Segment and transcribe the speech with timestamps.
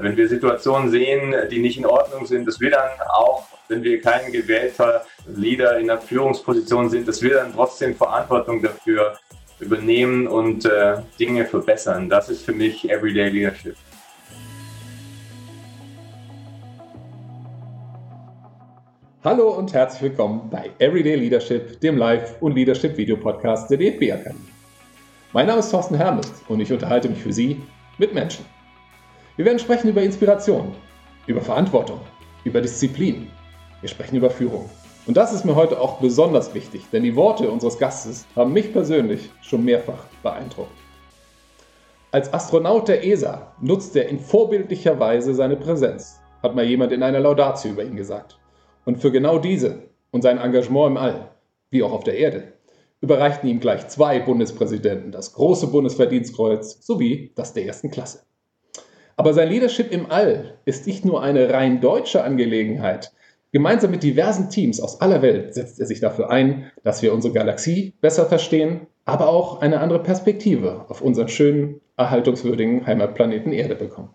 [0.00, 4.00] wenn wir Situationen sehen, die nicht in Ordnung sind, dass wir dann auch, wenn wir
[4.00, 9.18] kein gewählter Leader in der Führungsposition sind, dass wir dann trotzdem Verantwortung dafür
[9.60, 12.08] übernehmen und äh, Dinge verbessern.
[12.08, 13.76] Das ist für mich Everyday Leadership.
[19.24, 24.38] Hallo und herzlich willkommen bei Everyday Leadership, dem Live- und Leadership-Video-Podcast der DFB Akademie.
[25.32, 27.60] Mein Name ist Thorsten Hermes und ich unterhalte mich für Sie
[27.98, 28.57] mit Menschen.
[29.38, 30.74] Wir werden sprechen über Inspiration,
[31.28, 32.00] über Verantwortung,
[32.42, 33.30] über Disziplin.
[33.80, 34.68] Wir sprechen über Führung.
[35.06, 38.72] Und das ist mir heute auch besonders wichtig, denn die Worte unseres Gastes haben mich
[38.72, 40.76] persönlich schon mehrfach beeindruckt.
[42.10, 47.04] Als Astronaut der ESA nutzt er in vorbildlicher Weise seine Präsenz, hat mal jemand in
[47.04, 48.40] einer Laudatio über ihn gesagt.
[48.86, 51.30] Und für genau diese und sein Engagement im All,
[51.70, 52.54] wie auch auf der Erde,
[53.00, 58.27] überreichten ihm gleich zwei Bundespräsidenten das große Bundesverdienstkreuz sowie das der ersten Klasse.
[59.18, 63.10] Aber sein Leadership im All ist nicht nur eine rein deutsche Angelegenheit.
[63.50, 67.34] Gemeinsam mit diversen Teams aus aller Welt setzt er sich dafür ein, dass wir unsere
[67.34, 74.14] Galaxie besser verstehen, aber auch eine andere Perspektive auf unseren schönen, erhaltungswürdigen Heimatplaneten Erde bekommen.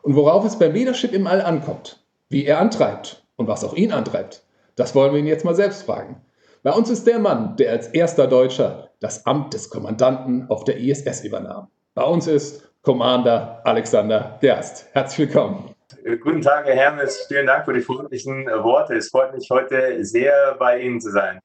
[0.00, 3.92] Und worauf es beim Leadership im All ankommt, wie er antreibt und was auch ihn
[3.92, 4.42] antreibt,
[4.74, 6.22] das wollen wir ihn jetzt mal selbst fragen.
[6.62, 10.78] Bei uns ist der Mann, der als erster Deutscher das Amt des Kommandanten auf der
[10.78, 11.68] ISS übernahm.
[11.92, 14.90] Bei uns ist Commander Alexander Gerst.
[14.92, 15.74] Herzlich willkommen.
[16.22, 17.24] Guten Tag, Herr Hermes.
[17.28, 18.94] Vielen Dank für die freundlichen Worte.
[18.94, 21.40] Es freut mich heute sehr, bei Ihnen zu sein.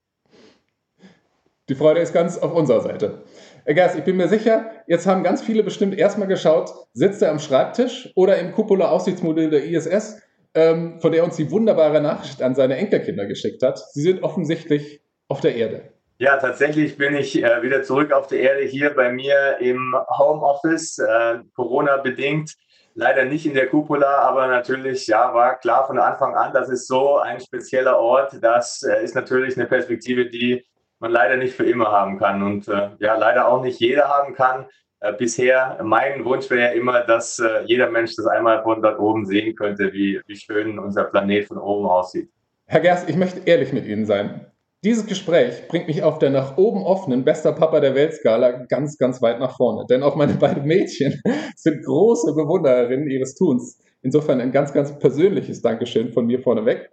[1.70, 3.23] Die Freude ist ganz auf unserer Seite.
[3.64, 7.31] Herr Gerst, ich bin mir sicher, jetzt haben ganz viele bestimmt erstmal geschaut, sitzt er
[7.31, 10.22] am Schreibtisch oder im Cupola-Aussichtsmodell der ISS,
[10.56, 13.80] ähm, von der uns die wunderbare Nachricht an seine Enkelkinder geschickt hat.
[13.94, 15.94] Sie sind offensichtlich auf der Erde.
[16.22, 21.00] Ja, tatsächlich bin ich äh, wieder zurück auf der Erde hier bei mir im Homeoffice,
[21.00, 22.56] äh, Corona bedingt.
[22.94, 26.88] Leider nicht in der Cupola, aber natürlich, ja, war klar von Anfang an, das ist
[26.88, 28.34] so ein spezieller Ort.
[28.41, 30.66] Das äh, ist natürlich eine Perspektive, die
[31.00, 34.34] man leider nicht für immer haben kann und äh, ja, leider auch nicht jeder haben
[34.34, 34.66] kann.
[35.00, 39.00] Äh, bisher, mein Wunsch wäre ja immer, dass äh, jeder Mensch das einmal von dort
[39.00, 42.30] oben sehen könnte, wie, wie schön unser Planet von oben aussieht.
[42.66, 44.49] Herr Gerst, ich möchte ehrlich mit Ihnen sein.
[44.85, 49.22] Dieses Gespräch bringt mich auf der nach oben offenen Bester Papa der Weltskala ganz, ganz
[49.22, 49.85] weit nach vorne.
[49.90, 51.22] Denn auch meine beiden Mädchen
[51.57, 53.78] sind große Bewundererinnen ihres Tuns.
[54.01, 56.91] Insofern ein ganz, ganz persönliches Dankeschön von mir vorneweg.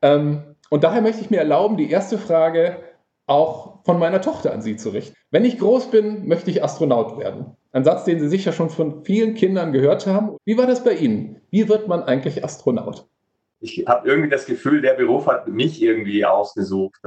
[0.00, 2.78] Ähm, und daher möchte ich mir erlauben, die erste Frage
[3.26, 5.14] auch von meiner Tochter an Sie zu richten.
[5.30, 7.54] Wenn ich groß bin, möchte ich Astronaut werden.
[7.72, 10.38] Ein Satz, den Sie sicher schon von vielen Kindern gehört haben.
[10.46, 11.42] Wie war das bei Ihnen?
[11.50, 13.06] Wie wird man eigentlich Astronaut?
[13.60, 17.00] Ich habe irgendwie das Gefühl, der Beruf hat mich irgendwie ausgesucht.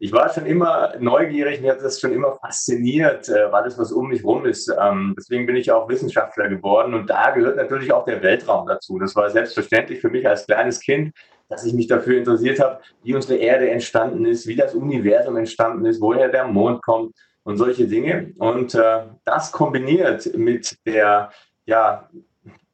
[0.00, 4.08] Ich war schon immer neugierig, mir hat das schon immer fasziniert, äh, alles, was um
[4.08, 4.72] mich rum ist.
[4.80, 8.96] Ähm, deswegen bin ich auch Wissenschaftler geworden und da gehört natürlich auch der Weltraum dazu.
[9.00, 11.12] Das war selbstverständlich für mich als kleines Kind,
[11.48, 15.84] dass ich mich dafür interessiert habe, wie unsere Erde entstanden ist, wie das Universum entstanden
[15.84, 18.34] ist, woher der Mond kommt und solche Dinge.
[18.38, 21.30] Und äh, das kombiniert mit der
[21.68, 22.08] ja,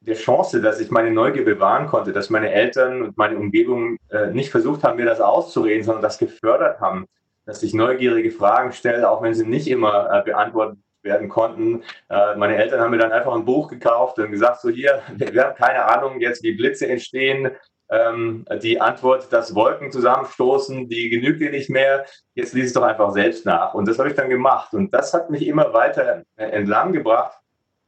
[0.05, 4.27] der Chance, dass ich meine Neugier bewahren konnte, dass meine Eltern und meine Umgebung äh,
[4.27, 7.05] nicht versucht haben, mir das auszureden, sondern das gefördert haben,
[7.45, 11.83] dass ich neugierige Fragen stelle, auch wenn sie nicht immer äh, beantwortet werden konnten.
[12.09, 15.43] Äh, meine Eltern haben mir dann einfach ein Buch gekauft und gesagt, so hier, wir
[15.43, 17.51] haben keine Ahnung jetzt, wie Blitze entstehen.
[17.87, 22.05] Ähm, die Antwort, dass Wolken zusammenstoßen, die genügt dir nicht mehr.
[22.33, 23.75] Jetzt lies es doch einfach selbst nach.
[23.75, 24.73] Und das habe ich dann gemacht.
[24.73, 27.37] Und das hat mich immer weiter äh, entlang gebracht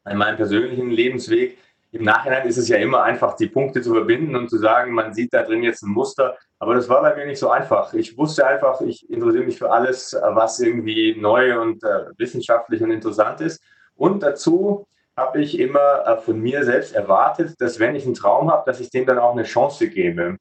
[0.09, 1.57] in meinem persönlichen Lebensweg
[1.91, 5.13] im Nachhinein ist es ja immer einfach, die Punkte zu verbinden und zu sagen, man
[5.13, 6.37] sieht da drin jetzt ein Muster.
[6.59, 7.93] Aber das war bei mir nicht so einfach.
[7.93, 12.91] Ich wusste einfach, ich interessiere mich für alles, was irgendwie neu und äh, wissenschaftlich und
[12.91, 13.63] interessant ist.
[13.95, 18.51] Und dazu habe ich immer äh, von mir selbst erwartet, dass wenn ich einen Traum
[18.51, 20.37] habe, dass ich dem dann auch eine Chance gebe.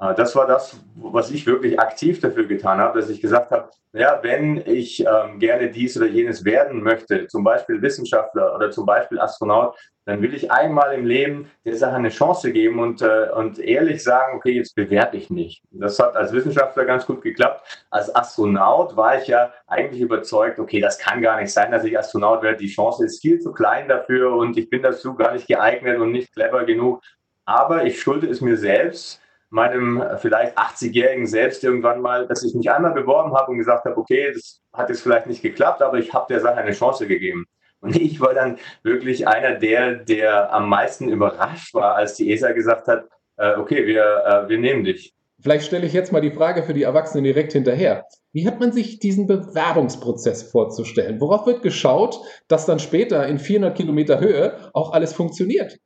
[0.00, 3.70] Äh, das war das, was ich wirklich aktiv dafür getan habe, dass ich gesagt habe,
[3.92, 8.84] ja, wenn ich ähm, gerne dies oder jenes werden möchte, zum Beispiel Wissenschaftler oder zum
[8.84, 9.76] Beispiel Astronaut,
[10.06, 14.04] dann will ich einmal im Leben der Sache eine Chance geben und, äh, und ehrlich
[14.04, 15.64] sagen, okay, jetzt bewerte ich nicht.
[15.72, 17.84] Das hat als Wissenschaftler ganz gut geklappt.
[17.90, 21.98] Als Astronaut war ich ja eigentlich überzeugt, okay, das kann gar nicht sein, dass ich
[21.98, 22.58] Astronaut werde.
[22.58, 26.12] Die Chance ist viel zu klein dafür und ich bin dazu gar nicht geeignet und
[26.12, 27.02] nicht clever genug.
[27.44, 29.20] Aber ich schulde es mir selbst,
[29.50, 33.96] meinem vielleicht 80-jährigen Selbst irgendwann mal, dass ich mich einmal beworben habe und gesagt habe,
[33.96, 37.46] okay, das hat jetzt vielleicht nicht geklappt, aber ich habe der Sache eine Chance gegeben.
[37.80, 42.52] Und ich war dann wirklich einer der, der am meisten überrascht war, als die ESA
[42.52, 43.06] gesagt hat,
[43.36, 45.14] äh, okay, wir, äh, wir nehmen dich.
[45.40, 48.06] Vielleicht stelle ich jetzt mal die Frage für die Erwachsenen direkt hinterher.
[48.32, 51.20] Wie hat man sich diesen Bewerbungsprozess vorzustellen?
[51.20, 55.78] Worauf wird geschaut, dass dann später in 400 Kilometer Höhe auch alles funktioniert?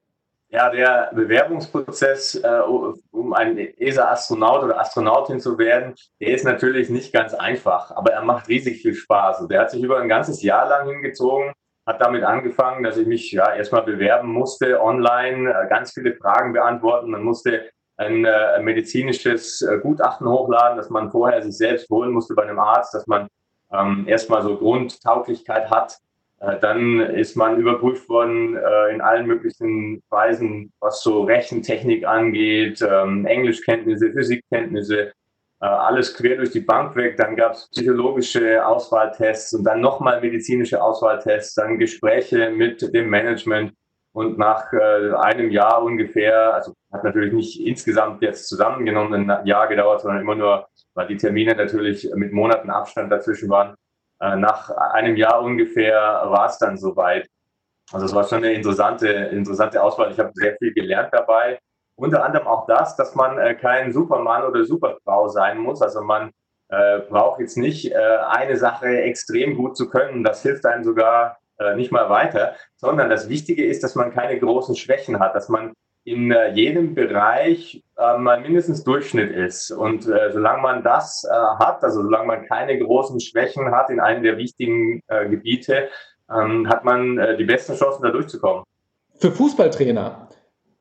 [0.52, 2.60] Ja, der Bewerbungsprozess, äh,
[3.12, 8.24] um ein ESA-Astronaut oder Astronautin zu werden, der ist natürlich nicht ganz einfach, aber er
[8.24, 9.42] macht riesig viel Spaß.
[9.42, 11.52] Und der hat sich über ein ganzes Jahr lang hingezogen,
[11.90, 16.52] hat damit angefangen, dass ich mich ja erstmal bewerben musste, online, äh, ganz viele Fragen
[16.52, 17.10] beantworten.
[17.10, 22.34] Man musste ein äh, medizinisches äh, Gutachten hochladen, dass man vorher sich selbst holen musste
[22.34, 23.26] bei einem Arzt, dass man
[23.72, 25.98] ähm, erstmal so Grundtauglichkeit hat
[26.40, 32.80] äh, dann ist man überprüft worden äh, in allen möglichen Weisen, was so Rechentechnik angeht,
[32.82, 35.12] ähm, Englischkenntnisse, Physikkenntnisse,
[35.66, 37.16] alles quer durch die Bank weg.
[37.16, 43.74] Dann gab es psychologische Auswahltests und dann nochmal medizinische Auswahltests, dann Gespräche mit dem Management.
[44.12, 50.00] Und nach einem Jahr ungefähr, also hat natürlich nicht insgesamt jetzt zusammengenommen ein Jahr gedauert,
[50.00, 53.76] sondern immer nur, weil die Termine natürlich mit Monaten Abstand dazwischen waren,
[54.20, 57.28] äh, nach einem Jahr ungefähr war es dann soweit.
[57.92, 60.12] Also es war schon eine interessante, interessante Auswahl.
[60.12, 61.58] Ich habe sehr viel gelernt dabei.
[62.00, 65.82] Unter anderem auch das, dass man äh, kein Supermann oder Superfrau sein muss.
[65.82, 66.30] Also man
[66.70, 67.94] äh, braucht jetzt nicht äh,
[68.26, 70.24] eine Sache extrem gut zu können.
[70.24, 74.40] Das hilft einem sogar äh, nicht mal weiter, sondern das Wichtige ist, dass man keine
[74.40, 75.74] großen Schwächen hat, dass man
[76.04, 79.70] in äh, jedem Bereich äh, mal mindestens Durchschnitt ist.
[79.70, 84.38] Und solange man das hat, also solange man keine großen Schwächen hat in einem der
[84.38, 85.90] wichtigen Gebiete,
[86.34, 88.64] ähm, hat man die besten Chancen, da durchzukommen.
[89.18, 90.28] Für Fußballtrainer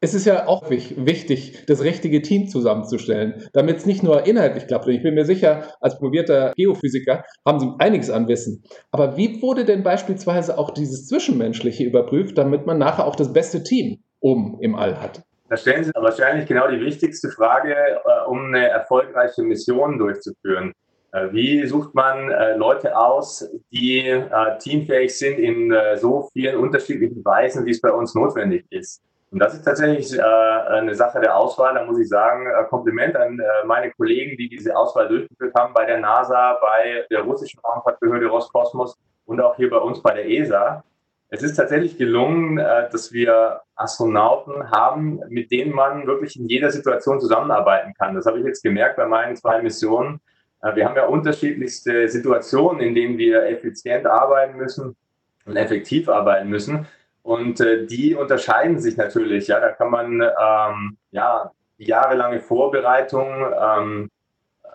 [0.02, 4.88] es ist ja auch wichtig, das richtige Team zusammenzustellen, damit es nicht nur inhaltlich klappt.
[4.88, 8.64] Und ich bin mir sicher, als probierter Geophysiker haben Sie einiges an Wissen.
[8.92, 13.64] Aber wie wurde denn beispielsweise auch dieses Zwischenmenschliche überprüft, damit man nachher auch das beste
[13.64, 15.22] Team oben im All hat?
[15.50, 20.74] Da stellen Sie wahrscheinlich genau die wichtigste Frage, äh, um eine erfolgreiche Mission durchzuführen.
[21.12, 24.24] Äh, wie sucht man äh, Leute aus, die
[24.60, 29.02] teamfähig sind in so vielen unterschiedlichen Weisen, wie es bei uns notwendig ist?
[29.32, 31.76] Und das ist tatsächlich eine Sache der Auswahl.
[31.76, 36.00] Da muss ich sagen, Kompliment an meine Kollegen, die diese Auswahl durchgeführt haben bei der
[36.00, 40.84] NASA, bei der russischen Raumfahrtbehörde Roskosmos und auch hier bei uns bei der ESA.
[41.32, 46.72] Es ist tatsächlich gelungen, äh, dass wir Astronauten haben, mit denen man wirklich in jeder
[46.72, 48.16] Situation zusammenarbeiten kann.
[48.16, 50.20] Das habe ich jetzt gemerkt bei meinen zwei Missionen.
[50.64, 54.96] Äh, wir haben ja unterschiedlichste Situationen, in denen wir effizient arbeiten müssen
[55.46, 56.88] und effektiv arbeiten müssen.
[57.30, 59.46] Und äh, die unterscheiden sich natürlich.
[59.46, 63.28] Ja, da kann man ähm, ja jahrelange Vorbereitung,
[63.62, 64.10] ähm,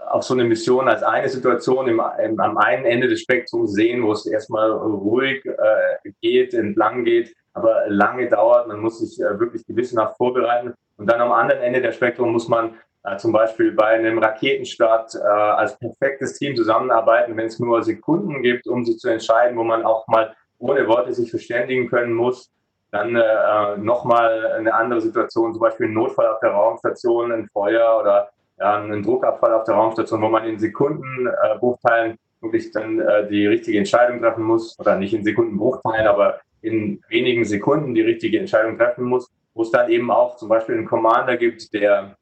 [0.07, 4.05] auf so eine Mission als eine Situation im, im, am einen Ende des Spektrums sehen,
[4.05, 8.69] wo es erstmal ruhig äh, geht, entlang geht, aber lange dauert.
[8.69, 10.75] Man muss sich äh, wirklich gewissenhaft vorbereiten.
[10.97, 15.17] Und dann am anderen Ende der Spektrum muss man äh, zum Beispiel bei einem Raketenstart
[15.17, 19.65] äh, als perfektes Team zusammenarbeiten, wenn es nur Sekunden gibt, um sich zu entscheiden, wo
[19.65, 22.51] man auch mal ohne Worte sich verständigen können muss.
[22.91, 27.99] Dann äh, nochmal eine andere Situation, zum Beispiel ein Notfall auf der Raumstation, ein Feuer
[28.01, 33.29] oder ja, einen Druckabfall auf der Raumstation, wo man in Sekundenbruchteilen äh, wirklich dann äh,
[33.29, 38.39] die richtige Entscheidung treffen muss, oder nicht in Sekundenbruchteilen, aber in wenigen Sekunden die richtige
[38.39, 42.17] Entscheidung treffen muss, wo es dann eben auch zum Beispiel einen Commander gibt, der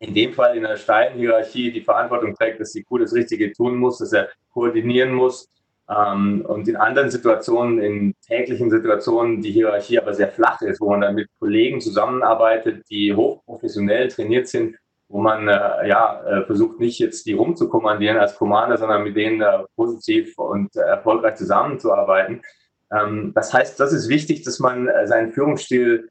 [0.00, 3.52] in dem Fall in einer steilen Hierarchie die Verantwortung trägt, dass die Crew das Richtige
[3.52, 5.48] tun muss, dass er koordinieren muss.
[5.88, 10.90] Ähm, und in anderen Situationen, in täglichen Situationen, die Hierarchie aber sehr flach ist, wo
[10.90, 14.76] man dann mit Kollegen zusammenarbeitet, die hochprofessionell trainiert sind,
[15.08, 19.40] wo man äh, ja äh, versucht nicht jetzt die rumzukommandieren als Commander, sondern mit denen
[19.40, 22.42] äh, positiv und erfolgreich zusammenzuarbeiten.
[22.92, 26.08] Ähm, das heißt, das ist wichtig, dass man seinen Führungsstil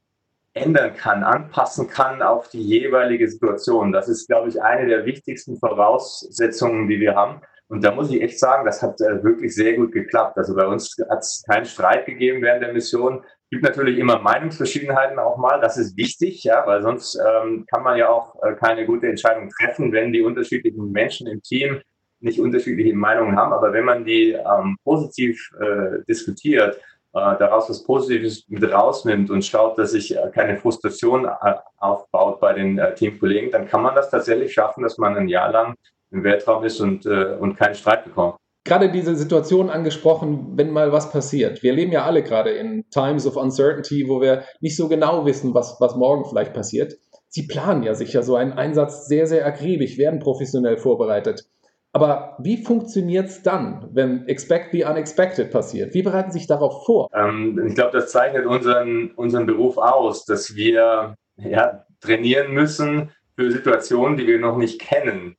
[0.54, 3.92] ändern kann, anpassen kann auf die jeweilige Situation.
[3.92, 7.42] Das ist, glaube ich, eine der wichtigsten Voraussetzungen, die wir haben.
[7.68, 10.38] Und da muss ich echt sagen, das hat äh, wirklich sehr gut geklappt.
[10.38, 15.18] Also bei uns hat es keinen Streit gegeben während der Mission gibt natürlich immer Meinungsverschiedenheiten
[15.18, 15.60] auch mal.
[15.60, 19.50] Das ist wichtig, ja, weil sonst ähm, kann man ja auch äh, keine gute Entscheidung
[19.50, 21.80] treffen, wenn die unterschiedlichen Menschen im Team
[22.20, 23.52] nicht unterschiedliche Meinungen haben.
[23.52, 26.76] Aber wenn man die ähm, positiv äh, diskutiert,
[27.12, 32.40] äh, daraus was Positives mit rausnimmt und schaut, dass sich äh, keine Frustration äh, aufbaut
[32.40, 35.76] bei den Teamkollegen, dann kann man das tatsächlich schaffen, dass man ein Jahr lang
[36.10, 38.36] im Weltraum ist und, äh, und keinen Streit bekommt
[38.66, 41.62] gerade diese Situation angesprochen, wenn mal was passiert.
[41.62, 45.54] Wir leben ja alle gerade in Times of Uncertainty, wo wir nicht so genau wissen,
[45.54, 46.94] was, was morgen vielleicht passiert.
[47.28, 51.44] Sie planen ja sicher so einen Einsatz sehr, sehr akribisch, werden professionell vorbereitet.
[51.92, 55.94] Aber wie funktioniert es dann, wenn Expect the Unexpected passiert?
[55.94, 57.08] Wie bereiten Sie sich darauf vor?
[57.14, 63.50] Ähm, ich glaube, das zeichnet unseren, unseren Beruf aus, dass wir ja, trainieren müssen für
[63.50, 65.36] Situationen, die wir noch nicht kennen.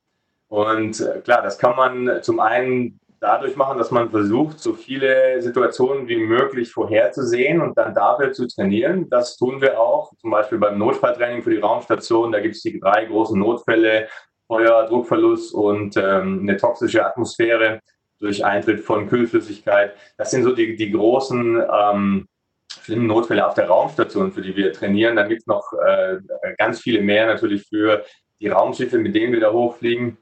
[0.48, 5.42] Und äh, klar, das kann man zum einen dadurch machen, dass man versucht, so viele
[5.42, 9.08] Situationen wie möglich vorherzusehen und dann dafür zu trainieren.
[9.10, 12.32] Das tun wir auch, zum Beispiel beim Notfalltraining für die Raumstation.
[12.32, 14.08] Da gibt es die drei großen Notfälle,
[14.46, 17.80] Feuer, Druckverlust und ähm, eine toxische Atmosphäre
[18.18, 19.94] durch Eintritt von Kühlflüssigkeit.
[20.16, 22.28] Das sind so die, die großen ähm,
[22.82, 25.16] schlimmen Notfälle auf der Raumstation, für die wir trainieren.
[25.16, 26.18] Dann gibt es noch äh,
[26.56, 28.04] ganz viele mehr natürlich für
[28.40, 30.16] die Raumschiffe, mit denen wir da hochfliegen.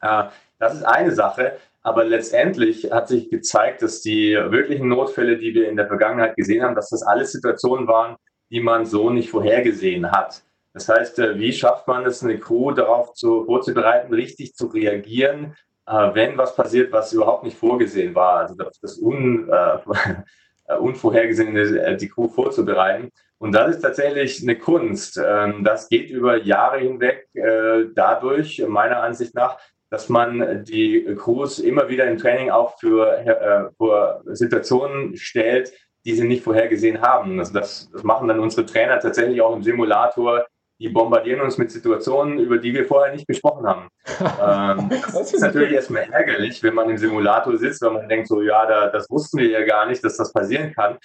[0.00, 1.58] Das ist eine Sache.
[1.82, 6.62] Aber letztendlich hat sich gezeigt, dass die wirklichen Notfälle, die wir in der Vergangenheit gesehen
[6.62, 8.16] haben, dass das alles Situationen waren,
[8.50, 10.42] die man so nicht vorhergesehen hat.
[10.74, 15.56] Das heißt, äh, wie schafft man es, eine Crew darauf zu, vorzubereiten, richtig zu reagieren,
[15.86, 18.40] äh, wenn was passiert, was überhaupt nicht vorgesehen war?
[18.40, 19.48] Also das Un,
[20.68, 23.10] äh, Unvorhergesehene, äh, die Crew vorzubereiten.
[23.38, 25.18] Und das ist tatsächlich eine Kunst.
[25.24, 27.28] Ähm, das geht über Jahre hinweg
[27.94, 29.58] dadurch, meiner Ansicht nach,
[29.90, 35.72] dass man die Crews immer wieder im Training auch für, äh, für Situationen stellt,
[36.04, 37.38] die sie nicht vorhergesehen haben.
[37.38, 40.46] Also das, das machen dann unsere Trainer tatsächlich auch im Simulator.
[40.80, 43.88] Die bombardieren uns mit Situationen, über die wir vorher nicht gesprochen haben.
[44.20, 48.42] ähm, das ist natürlich erstmal ärgerlich, wenn man im Simulator sitzt, weil man denkt so,
[48.42, 50.98] ja, da, das wussten wir ja gar nicht, dass das passieren kann.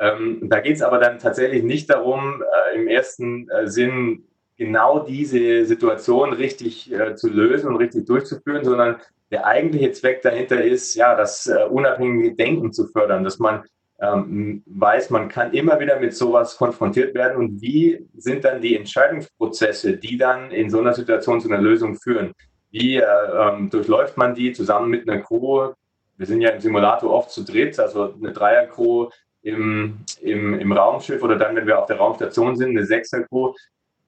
[0.00, 4.24] Ähm, da geht es aber dann tatsächlich nicht darum, äh, im ersten äh, Sinn
[4.60, 8.96] genau diese Situation richtig äh, zu lösen und richtig durchzuführen, sondern
[9.30, 13.64] der eigentliche Zweck dahinter ist, ja, das äh, unabhängige Denken zu fördern, dass man
[14.02, 18.76] ähm, weiß, man kann immer wieder mit sowas konfrontiert werden und wie sind dann die
[18.76, 22.34] Entscheidungsprozesse, die dann in so einer Situation zu einer Lösung führen.
[22.70, 25.72] Wie äh, ähm, durchläuft man die zusammen mit einer Crew?
[26.18, 29.08] Wir sind ja im Simulator oft zu dritt, also eine Dreiercrew
[29.40, 33.54] im, im, im Raumschiff oder dann, wenn wir auf der Raumstation sind, eine Sechser-Crew.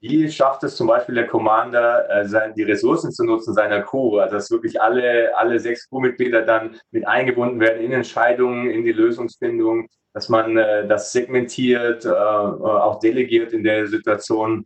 [0.03, 4.17] Wie schafft es zum Beispiel der Commander, äh, die Ressourcen zu nutzen seiner Crew?
[4.17, 8.91] Also dass wirklich alle, alle sechs Crewmitglieder dann mit eingebunden werden in Entscheidungen, in die
[8.91, 14.65] Lösungsfindung, dass man äh, das segmentiert, äh, auch delegiert in der Situation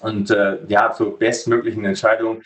[0.00, 0.34] und
[0.68, 2.42] ja, zur bestmöglichen Entscheidung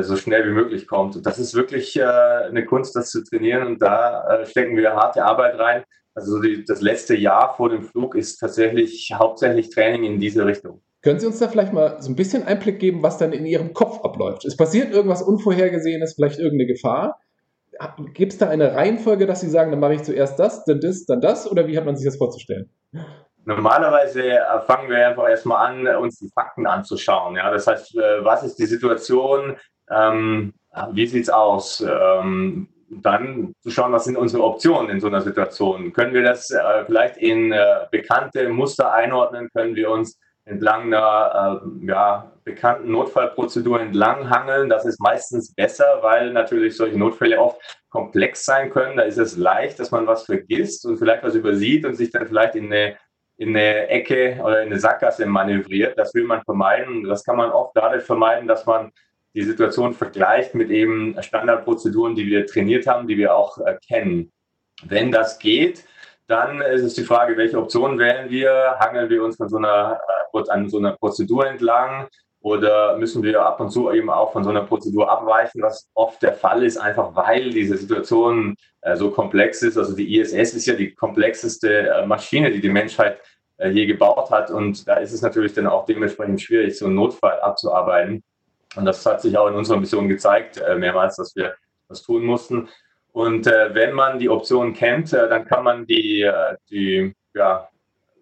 [0.00, 1.14] so schnell wie möglich kommt.
[1.14, 5.56] Und das ist wirklich eine Kunst, das zu trainieren und da stecken wir harte Arbeit
[5.56, 5.84] rein.
[6.14, 10.82] Also die, das letzte Jahr vor dem Flug ist tatsächlich hauptsächlich Training in diese Richtung.
[11.06, 13.72] Können Sie uns da vielleicht mal so ein bisschen Einblick geben, was dann in Ihrem
[13.74, 14.44] Kopf abläuft?
[14.44, 17.20] Es passiert irgendwas Unvorhergesehenes, vielleicht irgendeine Gefahr?
[18.12, 21.06] Gibt es da eine Reihenfolge, dass Sie sagen, dann mache ich zuerst das, dann das,
[21.06, 21.48] dann das?
[21.48, 22.70] Oder wie hat man sich das vorzustellen?
[23.44, 27.36] Normalerweise äh, fangen wir einfach erstmal an, uns die Fakten anzuschauen.
[27.36, 27.52] Ja?
[27.52, 29.54] Das heißt, äh, was ist die Situation?
[29.88, 30.54] Ähm,
[30.90, 31.86] wie sieht es aus?
[31.88, 35.92] Ähm, dann zu schauen, was sind unsere Optionen in so einer Situation.
[35.92, 39.48] Können wir das äh, vielleicht in äh, bekannte Muster einordnen?
[39.54, 44.70] Können wir uns entlang einer äh, ja, bekannten Notfallprozedur entlanghangeln.
[44.70, 47.60] Das ist meistens besser, weil natürlich solche Notfälle oft
[47.90, 48.96] komplex sein können.
[48.96, 52.28] Da ist es leicht, dass man was vergisst und vielleicht was übersieht und sich dann
[52.28, 52.96] vielleicht in eine,
[53.36, 55.98] in eine Ecke oder in eine Sackgasse manövriert.
[55.98, 57.02] Das will man vermeiden.
[57.04, 58.92] Das kann man oft dadurch vermeiden, dass man
[59.34, 64.32] die Situation vergleicht mit eben Standardprozeduren, die wir trainiert haben, die wir auch äh, kennen.
[64.84, 65.84] Wenn das geht,
[66.26, 68.76] dann ist es die Frage, welche Option wählen wir?
[68.80, 72.08] Hangeln wir uns von so einer, äh, an so einer Prozedur entlang
[72.40, 76.22] oder müssen wir ab und zu eben auch von so einer Prozedur abweichen, was oft
[76.22, 79.76] der Fall ist, einfach weil diese Situation äh, so komplex ist.
[79.76, 83.20] Also die ISS ist ja die komplexeste äh, Maschine, die die Menschheit
[83.56, 86.94] äh, je gebaut hat und da ist es natürlich dann auch dementsprechend schwierig, so einen
[86.94, 88.22] Notfall abzuarbeiten.
[88.76, 91.54] Und das hat sich auch in unserer Mission gezeigt, äh, mehrmals, dass wir
[91.88, 92.68] das tun mussten.
[93.10, 96.30] Und äh, wenn man die Option kennt, äh, dann kann man die,
[96.70, 97.68] die, ja,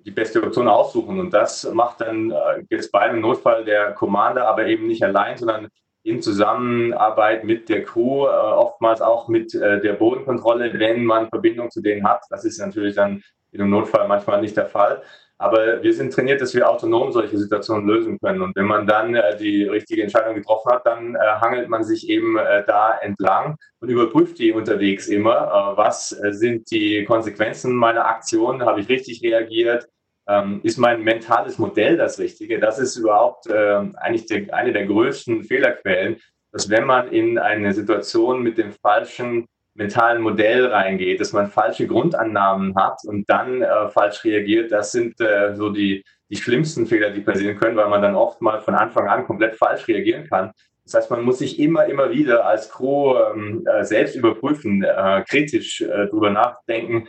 [0.04, 1.18] die beste Option aussuchen.
[1.18, 5.36] Und das macht dann äh, jetzt bei einem Notfall der Commander, aber eben nicht allein,
[5.36, 5.68] sondern
[6.02, 11.70] in Zusammenarbeit mit der Crew, äh, oftmals auch mit äh, der Bodenkontrolle, wenn man Verbindung
[11.70, 12.22] zu denen hat.
[12.28, 15.02] Das ist natürlich dann in einem Notfall manchmal nicht der Fall.
[15.38, 18.40] Aber wir sind trainiert, dass wir autonom solche Situationen lösen können.
[18.40, 22.08] Und wenn man dann äh, die richtige Entscheidung getroffen hat, dann äh, hangelt man sich
[22.08, 25.74] eben äh, da entlang und überprüft die unterwegs immer.
[25.74, 28.62] Äh, was äh, sind die Konsequenzen meiner Aktion?
[28.62, 29.88] Habe ich richtig reagiert?
[30.26, 32.58] Ähm, ist mein mentales Modell das Richtige?
[32.58, 36.16] Das ist überhaupt ähm, eigentlich der, eine der größten Fehlerquellen,
[36.52, 41.86] dass wenn man in eine Situation mit dem falschen mentalen Modell reingeht, dass man falsche
[41.86, 47.10] Grundannahmen hat und dann äh, falsch reagiert, das sind äh, so die, die schlimmsten Fehler,
[47.10, 50.52] die passieren können, weil man dann oft mal von Anfang an komplett falsch reagieren kann.
[50.84, 55.24] Das heißt, man muss sich immer, immer wieder als Crew ähm, äh, selbst überprüfen, äh,
[55.28, 57.08] kritisch äh, drüber nachdenken,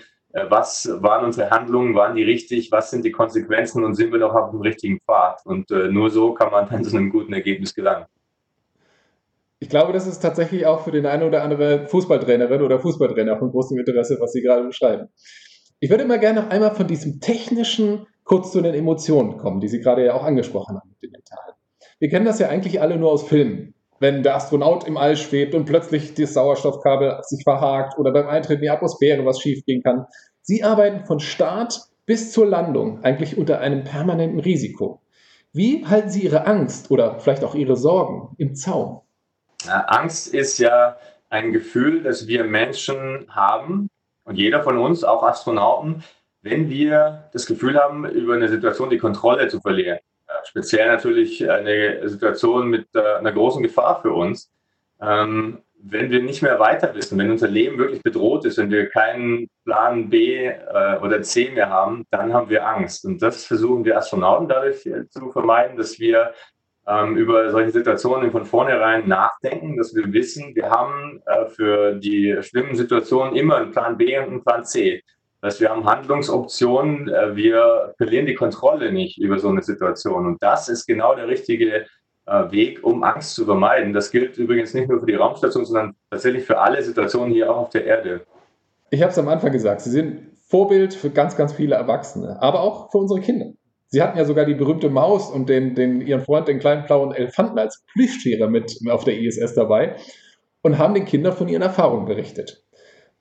[0.50, 4.36] was waren unsere Handlungen, waren die richtig, was sind die Konsequenzen und sind wir noch
[4.36, 5.40] auf dem richtigen Pfad.
[5.46, 8.06] Und äh, nur so kann man dann zu einem guten Ergebnis gelangen.
[9.60, 13.52] Ich glaube, das ist tatsächlich auch für den einen oder andere Fußballtrainerin oder Fußballtrainer von
[13.52, 15.08] großem Interesse, was Sie gerade beschreiben.
[15.80, 19.70] Ich würde immer gerne noch einmal von diesem technischen kurz zu den Emotionen kommen, die
[19.70, 21.54] Sie gerade ja auch angesprochen haben mit dem Mentalen.
[22.00, 23.75] Wir kennen das ja eigentlich alle nur aus Filmen.
[24.00, 28.58] Wenn der Astronaut im All schwebt und plötzlich das Sauerstoffkabel sich verhakt oder beim Eintritt
[28.58, 30.06] in die Atmosphäre was schiefgehen kann.
[30.42, 35.02] Sie arbeiten von Start bis zur Landung eigentlich unter einem permanenten Risiko.
[35.54, 39.02] Wie halten Sie Ihre Angst oder vielleicht auch Ihre Sorgen im Zaum?
[39.68, 40.98] Angst ist ja
[41.30, 43.88] ein Gefühl, das wir Menschen haben
[44.26, 46.04] und jeder von uns, auch Astronauten,
[46.42, 50.00] wenn wir das Gefühl haben, über eine Situation die Kontrolle zu verlieren.
[50.48, 54.52] Speziell natürlich eine Situation mit äh, einer großen Gefahr für uns.
[55.02, 58.90] Ähm, wenn wir nicht mehr weiter wissen, wenn unser Leben wirklich bedroht ist, wenn wir
[58.90, 63.06] keinen Plan B äh, oder C mehr haben, dann haben wir Angst.
[63.06, 66.34] Und das versuchen wir Astronauten dadurch äh, zu vermeiden, dass wir
[66.88, 72.76] ähm, über solche Situationen von vornherein nachdenken, dass wir wissen, wir haben für die schlimmen
[72.76, 75.02] Situationen immer einen Plan B und einen Plan C.
[75.46, 80.26] Das heißt, wir haben Handlungsoptionen, äh, wir verlieren die Kontrolle nicht über so eine Situation.
[80.26, 81.86] Und das ist genau der richtige
[82.26, 83.94] äh, Weg, um Angst zu vermeiden.
[83.94, 87.58] Das gilt übrigens nicht nur für die Raumstation, sondern tatsächlich für alle Situationen hier auch
[87.58, 88.22] auf der Erde.
[88.90, 92.62] Ich habe es am Anfang gesagt, Sie sind Vorbild für ganz, ganz viele Erwachsene, aber
[92.62, 93.52] auch für unsere Kinder.
[93.90, 97.14] Sie hatten ja sogar die berühmte Maus und den, den, ihren Freund, den kleinen blauen
[97.14, 99.96] Elefanten, als Plüschtiere mit auf der ISS dabei
[100.64, 102.65] und haben den Kindern von ihren Erfahrungen berichtet.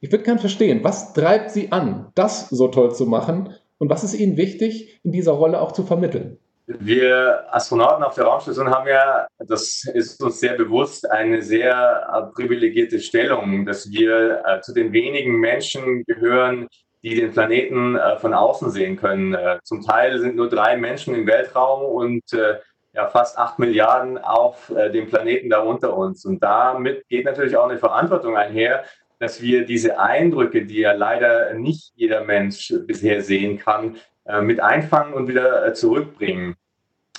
[0.01, 4.05] Ich würde gerne verstehen, was treibt Sie an, das so toll zu machen und was
[4.05, 6.39] ist Ihnen wichtig, in dieser Rolle auch zu vermitteln?
[6.67, 12.35] Wir Astronauten auf der Raumstation haben ja, das ist uns sehr bewusst, eine sehr äh,
[12.35, 16.69] privilegierte Stellung, dass wir äh, zu den wenigen Menschen gehören,
[17.03, 19.37] die den Planeten äh, von außen sehen können.
[19.63, 22.23] Zum Teil sind nur drei Menschen im Weltraum und
[22.95, 26.25] ja, fast acht Milliarden auf dem Planeten da unter uns.
[26.25, 28.85] Und damit geht natürlich auch eine Verantwortung einher,
[29.25, 34.61] dass wir diese Eindrücke, die ja leider nicht jeder Mensch bisher sehen kann, äh, mit
[34.61, 36.57] einfangen und wieder äh, zurückbringen.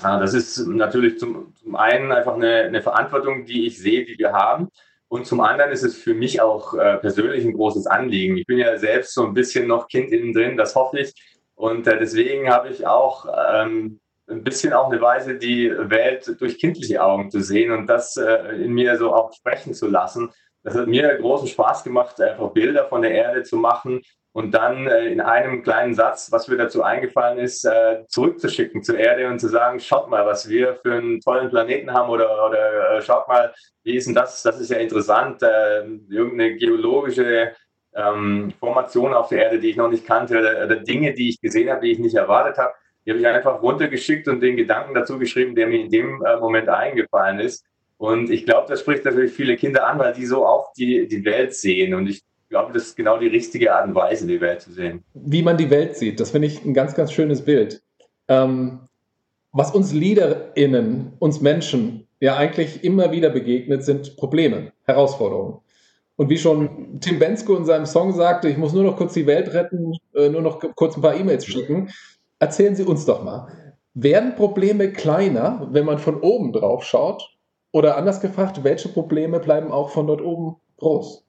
[0.01, 4.67] Das ist natürlich zum, einen einfach eine, Verantwortung, die ich sehe, die wir haben.
[5.07, 8.37] Und zum anderen ist es für mich auch äh, persönlich ein großes Anliegen.
[8.37, 11.13] Ich bin ja selbst so ein bisschen noch Kind innen drin, das hoffe ich.
[11.55, 17.01] Und deswegen habe ich auch ähm, ein bisschen auch eine Weise, die Welt durch kindliche
[17.01, 20.29] Augen zu sehen und das in mir so auch sprechen zu lassen.
[20.65, 24.01] Das hat mir großen Spaß gemacht, einfach Bilder von der Erde zu machen
[24.31, 28.97] und dann äh, in einem kleinen Satz, was mir dazu eingefallen ist, äh, zurückzuschicken zur
[28.97, 32.97] Erde und zu sagen, schaut mal, was wir für einen tollen Planeten haben oder, oder
[32.97, 34.41] äh, schaut mal, wie ist denn das?
[34.41, 37.51] Das ist ja interessant, irgendeine geologische
[37.93, 41.69] ähm, Formation auf der Erde, die ich noch nicht kannte oder, Dinge, die ich gesehen
[41.69, 42.73] habe, die ich nicht erwartet habe.
[43.05, 46.67] Die habe ich einfach runtergeschickt und den Gedanken dazu geschrieben, der mir in dem Moment
[46.69, 47.63] eingefallen ist.
[47.97, 51.23] Und ich glaube, das spricht natürlich viele Kinder an, weil die so auch die, die
[51.23, 51.93] Welt sehen.
[51.93, 55.03] Und ich glaube, das ist genau die richtige Art und Weise, die Welt zu sehen.
[55.13, 57.81] Wie man die Welt sieht, das finde ich ein ganz, ganz schönes Bild.
[58.27, 58.81] Ähm,
[59.51, 65.59] was uns LeaderInnen, uns Menschen ja eigentlich immer wieder begegnet, sind Probleme, Herausforderungen.
[66.17, 69.27] Und wie schon Tim Bensko in seinem Song sagte, ich muss nur noch kurz die
[69.27, 71.89] Welt retten, äh, nur noch kurz ein paar E-Mails schicken.
[72.39, 73.47] Erzählen Sie uns doch mal,
[73.93, 77.34] werden Probleme kleiner, wenn man von oben drauf schaut?
[77.75, 81.25] Oder anders gefragt, welche Probleme bleiben auch von dort oben groß?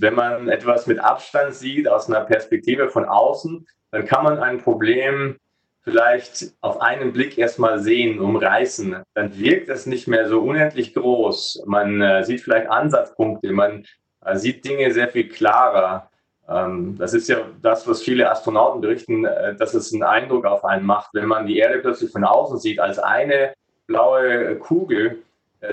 [0.00, 4.58] wenn man etwas mit Abstand sieht, aus einer Perspektive von außen, dann kann man ein
[4.58, 5.36] Problem
[5.82, 8.96] vielleicht auf einen Blick erstmal sehen, umreißen.
[9.14, 11.64] Dann wirkt es nicht mehr so unendlich groß.
[11.66, 13.84] Man äh, sieht vielleicht Ansatzpunkte, man
[14.24, 16.10] äh, sieht Dinge sehr viel klarer.
[16.48, 20.64] Ähm, das ist ja das, was viele Astronauten berichten, äh, dass es einen Eindruck auf
[20.64, 23.54] einen macht, wenn man die Erde plötzlich von außen sieht als eine
[23.86, 25.22] blaue Kugel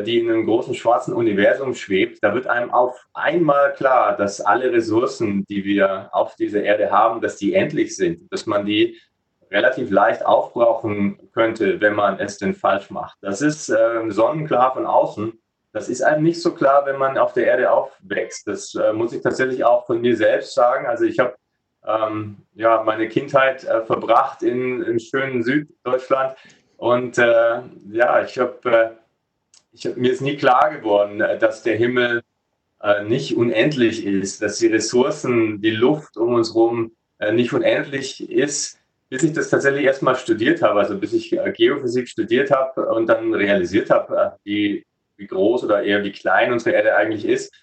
[0.05, 4.71] die in einem großen schwarzen Universum schwebt, da wird einem auf einmal klar, dass alle
[4.71, 8.99] Ressourcen, die wir auf dieser Erde haben, dass die endlich sind, dass man die
[9.51, 13.17] relativ leicht aufbrauchen könnte, wenn man es denn falsch macht.
[13.21, 15.39] Das ist äh, sonnenklar von außen.
[15.71, 18.47] Das ist einem nicht so klar, wenn man auf der Erde aufwächst.
[18.47, 20.87] Das äh, muss ich tatsächlich auch von mir selbst sagen.
[20.87, 21.35] Also ich habe
[21.85, 26.35] ähm, ja meine Kindheit äh, verbracht in, in schönen Süddeutschland
[26.77, 28.89] und äh, ja, ich habe äh,
[29.75, 32.23] ich, mir ist nie klar geworden, äh, dass der Himmel
[32.81, 38.29] äh, nicht unendlich ist, dass die Ressourcen, die Luft um uns herum äh, nicht unendlich
[38.29, 43.07] ist, bis ich das tatsächlich erstmal studiert habe, also bis ich Geophysik studiert habe und
[43.07, 44.83] dann realisiert habe, wie,
[45.15, 47.53] wie groß oder eher wie klein unsere Erde eigentlich ist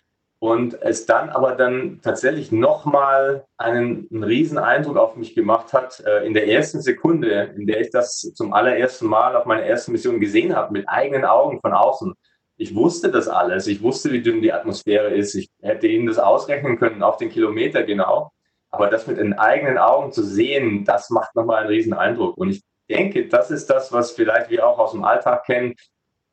[0.43, 6.01] und es dann aber dann tatsächlich nochmal einen, einen riesen Eindruck auf mich gemacht hat,
[6.05, 9.93] äh, in der ersten Sekunde, in der ich das zum allerersten Mal auf meiner ersten
[9.93, 12.15] Mission gesehen habe, mit eigenen Augen von außen.
[12.57, 13.69] ich wusste das alles.
[13.69, 15.37] Ich wusste, wie dünn die Atmosphäre ist.
[15.37, 18.33] Ich hätte ihnen das ausrechnen können auf den Kilometer genau.
[18.71, 22.37] Aber das mit den eigenen Augen zu sehen, das macht nochmal einen riesen Eindruck.
[22.37, 25.77] Und ich denke, das ist das, was vielleicht wir auch aus dem Alltag kennen.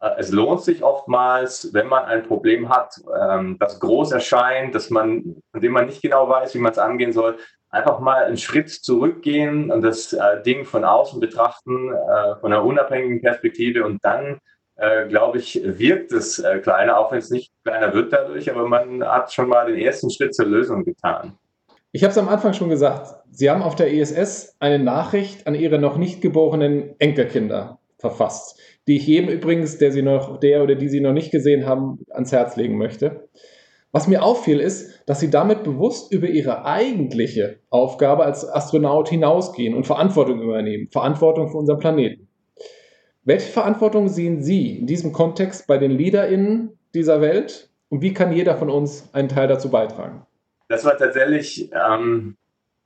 [0.02, 4.90] Äh, es lohnt sich oftmals, wenn man ein Problem hat, ähm, das groß erscheint, dass
[4.90, 7.38] man, von dem man nicht genau weiß, wie man es angehen soll,
[7.70, 12.64] einfach mal einen Schritt zurückgehen und das äh, Ding von außen betrachten, äh, von einer
[12.64, 14.40] unabhängigen Perspektive und dann
[15.10, 19.34] glaube ich, wirkt es kleiner, auch wenn es nicht kleiner wird dadurch, aber man hat
[19.34, 21.38] schon mal den ersten Schritt zur Lösung getan.
[21.92, 23.14] Ich habe es am Anfang schon gesagt.
[23.30, 28.58] Sie haben auf der ESS eine Nachricht an Ihre noch nicht geborenen Enkelkinder verfasst,
[28.90, 32.00] die ich jedem übrigens, der sie noch, der oder die Sie noch nicht gesehen haben,
[32.10, 33.30] ans Herz legen möchte.
[33.92, 39.76] Was mir auffiel, ist, dass Sie damit bewusst über Ihre eigentliche Aufgabe als Astronaut hinausgehen
[39.76, 42.28] und Verantwortung übernehmen, Verantwortung für unseren Planeten.
[43.24, 48.34] Welche Verantwortung sehen Sie in diesem Kontext bei den LeaderInnen dieser Welt und wie kann
[48.34, 50.26] jeder von uns einen Teil dazu beitragen?
[50.70, 52.38] das war tatsächlich ähm,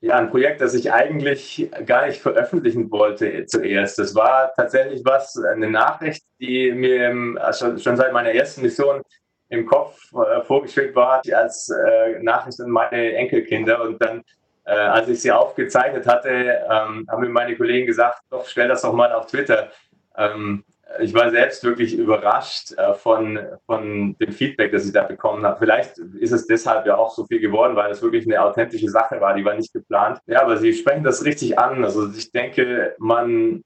[0.03, 3.97] ja, ein Projekt, das ich eigentlich gar nicht veröffentlichen wollte zuerst.
[3.97, 9.01] Das war tatsächlich was, eine Nachricht, die mir also schon seit meiner ersten Mission
[9.47, 13.81] im Kopf äh, vorgeschwebt war, als äh, Nachricht an meine Enkelkinder.
[13.81, 14.23] Und dann,
[14.65, 18.81] äh, als ich sie aufgezeichnet hatte, ähm, haben mir meine Kollegen gesagt, doch, stell das
[18.81, 19.71] doch mal auf Twitter.
[20.17, 20.65] Ähm,
[20.99, 25.59] ich war selbst wirklich überrascht äh, von, von dem Feedback, das ich da bekommen habe.
[25.59, 29.19] Vielleicht ist es deshalb ja auch so viel geworden, weil es wirklich eine authentische Sache
[29.19, 30.19] war, die war nicht geplant.
[30.27, 31.83] Ja, aber Sie sprechen das richtig an.
[31.83, 33.63] Also ich denke, man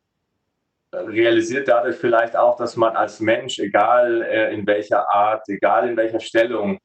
[0.94, 5.98] realisiert dadurch vielleicht auch, dass man als Mensch, egal äh, in welcher Art, egal in
[5.98, 6.80] welcher Stellung,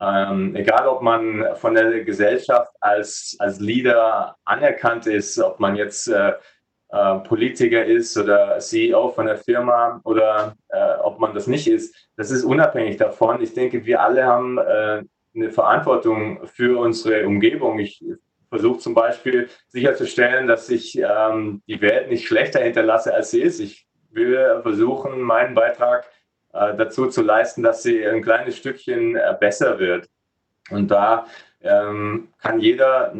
[0.00, 6.08] ähm, egal ob man von der Gesellschaft als, als Leader anerkannt ist, ob man jetzt
[6.08, 6.32] äh,
[6.94, 12.08] äh, Politiker ist oder CEO von der Firma oder äh, ob man das nicht ist,
[12.16, 13.42] das ist unabhängig davon.
[13.42, 15.02] Ich denke, wir alle haben äh,
[15.34, 17.80] eine Verantwortung für unsere Umgebung.
[17.80, 18.04] Ich
[18.48, 23.58] versuche zum Beispiel sicherzustellen, dass ich ähm, die Welt nicht schlechter hinterlasse, als sie ist.
[23.58, 26.06] Ich will versuchen, meinen Beitrag
[26.52, 30.08] äh, dazu zu leisten, dass sie ein kleines Stückchen äh, besser wird.
[30.70, 31.26] Und da
[31.60, 33.12] ähm, kann jeder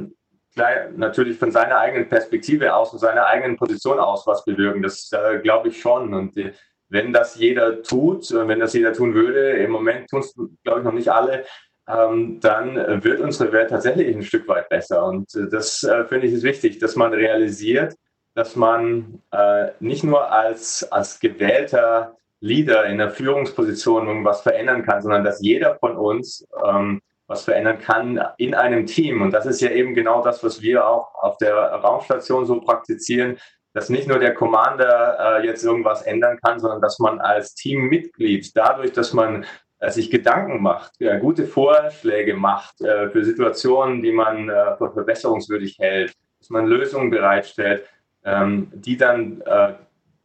[0.97, 4.83] natürlich von seiner eigenen Perspektive aus und seiner eigenen Position aus was bewirken.
[4.83, 6.15] Das äh, glaube ich schon.
[6.15, 6.53] Und äh,
[6.89, 10.81] wenn das jeder tut, äh, wenn das jeder tun würde, im Moment tun es, glaube
[10.81, 11.45] ich, noch nicht alle,
[11.89, 15.05] ähm, dann wird unsere Welt tatsächlich ein Stück weit besser.
[15.05, 17.95] Und äh, das äh, finde ich ist wichtig, dass man realisiert,
[18.35, 25.03] dass man äh, nicht nur als, als gewählter Leader in der Führungsposition irgendwas verändern kann,
[25.03, 29.23] sondern dass jeder von uns ähm, was verändern kann in einem Team.
[29.23, 33.39] Und das ist ja eben genau das, was wir auch auf der Raumstation so praktizieren,
[33.73, 38.57] dass nicht nur der Commander äh, jetzt irgendwas ändern kann, sondern dass man als Teammitglied
[38.57, 39.45] dadurch, dass man
[39.81, 44.93] äh, sich Gedanken macht, äh, gute Vorschläge macht äh, für Situationen, die man äh, für
[44.93, 47.85] verbesserungswürdig hält, dass man Lösungen bereitstellt,
[48.25, 49.75] ähm, die dann äh,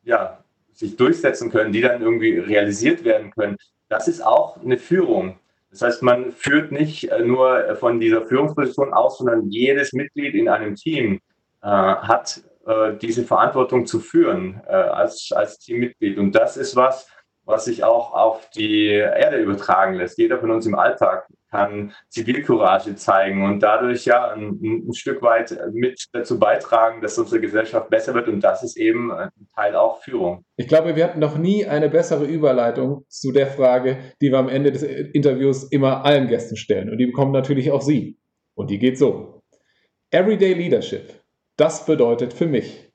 [0.04, 0.38] ja,
[0.74, 3.58] sich durchsetzen können, die dann irgendwie realisiert werden können.
[3.90, 5.40] Das ist auch eine Führung.
[5.72, 10.50] Das heißt, man führt nicht äh, nur von dieser Führungsposition aus, sondern jedes Mitglied in
[10.50, 11.20] einem Team
[11.62, 16.18] äh, hat äh, diese Verantwortung zu führen äh, als, als Teammitglied.
[16.18, 17.08] Und das ist was,
[17.46, 20.18] was sich auch auf die Erde übertragen lässt.
[20.18, 25.58] Jeder von uns im Alltag kann Zivilcourage zeigen und dadurch ja ein, ein, Stück weit
[25.74, 28.28] mit dazu beitragen, dass unsere Gesellschaft besser wird.
[28.28, 30.46] Und das ist eben ein Teil auch Führung.
[30.58, 34.50] Ich glaube, wir hatten noch nie eine bessere Überleitung zu der Frage, die wir am
[34.50, 36.90] Ende des Interviews immer allen Gästen stellen.
[36.90, 38.20] Und die bekommen natürlich auch Sie.
[38.56, 39.42] Und die geht so.
[40.12, 41.14] Everyday Leadership.
[41.56, 42.89] Das bedeutet für mich.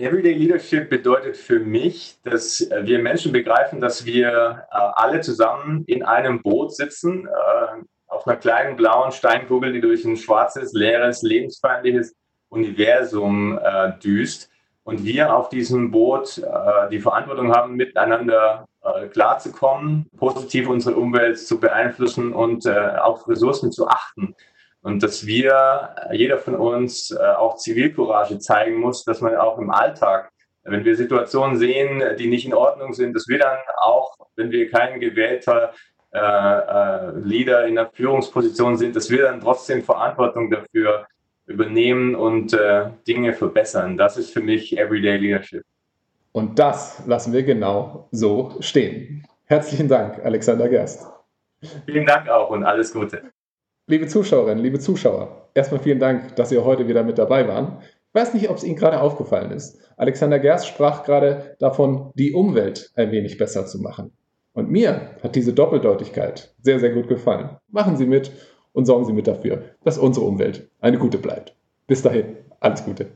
[0.00, 5.84] Everyday Leadership bedeutet für mich, dass äh, wir Menschen begreifen, dass wir äh, alle zusammen
[5.86, 11.20] in einem Boot sitzen, äh, auf einer kleinen blauen Steinkugel, die durch ein schwarzes, leeres,
[11.20, 12.14] lebensfeindliches
[12.48, 14.48] Universum äh, düst.
[14.84, 21.38] Und wir auf diesem Boot äh, die Verantwortung haben, miteinander äh, klarzukommen, positiv unsere Umwelt
[21.38, 24.34] zu beeinflussen und auf Ressourcen zu achten
[24.82, 29.70] und dass wir, jeder von uns, äh, auch Zivilcourage zeigen muss, dass man auch im
[29.70, 30.30] Alltag,
[30.62, 34.70] wenn wir Situationen sehen, die nicht in Ordnung sind, dass wir dann auch, wenn wir
[34.70, 35.72] kein gewählter
[36.12, 41.06] äh, äh, Leader in der Führungsposition sind, dass wir dann trotzdem Verantwortung dafür
[41.46, 43.96] übernehmen und äh, Dinge verbessern.
[43.96, 45.64] Das ist für mich Everyday Leadership.
[46.32, 49.26] Und das lassen wir genau so stehen.
[49.46, 51.06] Herzlichen Dank, Alexander Gerst.
[51.86, 53.30] Vielen Dank auch und alles Gute.
[53.90, 57.78] Liebe Zuschauerinnen, liebe Zuschauer, erstmal vielen Dank, dass Sie heute wieder mit dabei waren.
[57.80, 59.80] Ich weiß nicht, ob es Ihnen gerade aufgefallen ist.
[59.96, 64.12] Alexander Gerst sprach gerade davon, die Umwelt ein wenig besser zu machen.
[64.52, 67.56] Und mir hat diese Doppeldeutigkeit sehr, sehr gut gefallen.
[67.66, 68.30] Machen Sie mit
[68.72, 71.56] und sorgen Sie mit dafür, dass unsere Umwelt eine gute bleibt.
[71.88, 73.06] Bis dahin, alles Gute.